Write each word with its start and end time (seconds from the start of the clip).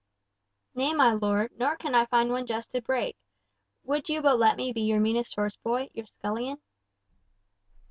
"Nay, 0.73 0.95
my 0.95 1.13
lord, 1.13 1.51
nor 1.59 1.75
can 1.77 1.93
I 1.93 2.07
find 2.07 2.31
one 2.31 2.47
jest 2.47 2.71
to 2.71 2.81
break! 2.81 3.15
Would 3.83 4.09
you 4.09 4.23
but 4.23 4.39
let 4.39 4.57
me 4.57 4.73
be 4.73 4.81
your 4.81 4.99
meanest 4.99 5.35
horse 5.35 5.57
boy, 5.57 5.89
your 5.93 6.07
scullion!" 6.07 6.57